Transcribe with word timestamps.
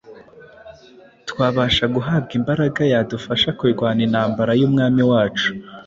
twabasha 1.29 1.85
guhabwa 1.95 2.31
imbaraga 2.39 2.81
yadufasha 2.93 3.49
kurwana 3.57 4.01
intambara 4.07 4.51
y’Umwami 4.59 5.01
wacu. 5.11 5.49